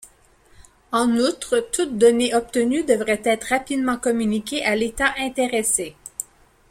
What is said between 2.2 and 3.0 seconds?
obtenue